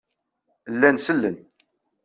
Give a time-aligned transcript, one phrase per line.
[0.73, 1.37] Llan sellen.